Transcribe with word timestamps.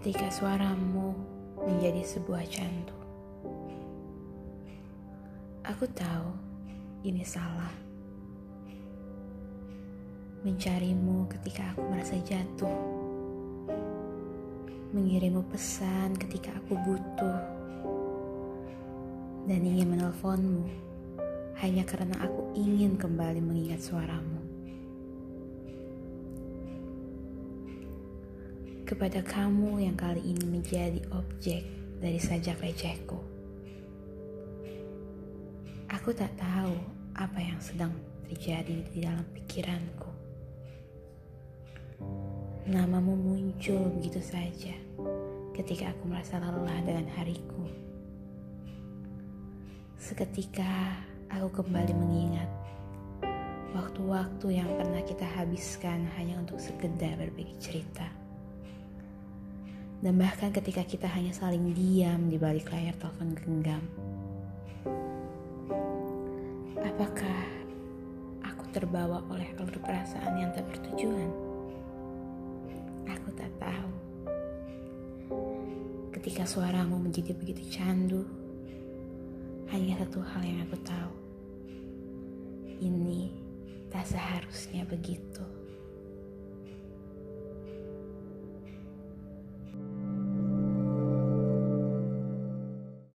ketika 0.00 0.32
suaramu 0.32 1.12
menjadi 1.68 2.00
sebuah 2.00 2.40
candu. 2.48 2.96
Aku 5.60 5.84
tahu 5.92 6.32
ini 7.04 7.20
salah. 7.20 7.68
Mencarimu 10.40 11.28
ketika 11.28 11.76
aku 11.76 11.84
merasa 11.84 12.16
jatuh. 12.16 12.80
Mengirimmu 14.96 15.44
pesan 15.52 16.16
ketika 16.16 16.56
aku 16.56 16.80
butuh. 16.80 17.59
Dan 19.50 19.66
ingin 19.66 19.98
menelponmu 19.98 20.70
hanya 21.58 21.82
karena 21.82 22.14
aku 22.22 22.54
ingin 22.54 22.94
kembali 22.94 23.42
mengingat 23.42 23.82
suaramu. 23.82 24.40
kepada 28.90 29.22
kamu 29.22 29.86
yang 29.86 29.94
kali 29.94 30.18
ini 30.18 30.50
menjadi 30.50 30.98
objek 31.14 31.62
dari 32.02 32.18
sajak 32.18 32.58
recehku. 32.58 33.22
Aku 35.86 36.10
tak 36.10 36.34
tahu 36.34 36.74
apa 37.14 37.38
yang 37.38 37.62
sedang 37.62 37.94
terjadi 38.26 38.82
di 38.90 39.06
dalam 39.06 39.22
pikiranku. 39.30 40.10
Namamu 42.66 43.14
muncul 43.14 43.94
begitu 43.94 44.18
saja 44.18 44.74
ketika 45.54 45.94
aku 45.94 46.10
merasa 46.10 46.42
lelah 46.42 46.82
dengan 46.82 47.06
hariku. 47.14 47.69
Seketika 50.10 50.98
aku 51.30 51.62
kembali 51.62 51.94
mengingat 51.94 52.50
waktu-waktu 53.70 54.58
yang 54.58 54.66
pernah 54.74 54.98
kita 55.06 55.22
habiskan 55.22 56.02
hanya 56.18 56.34
untuk 56.42 56.58
sekedar 56.58 57.14
berbagi 57.14 57.54
cerita. 57.62 58.10
Dan 60.02 60.18
bahkan 60.18 60.50
ketika 60.50 60.82
kita 60.82 61.06
hanya 61.14 61.30
saling 61.30 61.70
diam 61.78 62.26
di 62.26 62.42
balik 62.42 62.74
layar 62.74 62.98
telepon 62.98 63.38
genggam. 63.38 63.86
Apakah 66.82 67.46
aku 68.42 68.66
terbawa 68.74 69.22
oleh 69.30 69.46
alur 69.62 69.78
perasaan 69.78 70.42
yang 70.42 70.50
tak 70.50 70.66
bertujuan? 70.74 71.30
Aku 73.06 73.30
tak 73.38 73.54
tahu. 73.62 73.90
Ketika 76.18 76.42
suaramu 76.50 76.98
menjadi 76.98 77.30
begitu 77.30 77.62
candu, 77.70 78.39
hanya 79.70 80.02
satu 80.02 80.18
hal 80.18 80.42
yang 80.42 80.66
aku 80.66 80.78
tahu. 80.82 81.14
Ini 82.82 83.30
tak 83.90 84.06
seharusnya 84.06 84.82
begitu. 84.86 85.59